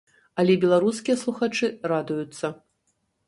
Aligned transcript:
Але 0.43 0.53
беларускія 0.63 1.15
слухачы 1.25 1.69
радуюцца. 1.91 2.53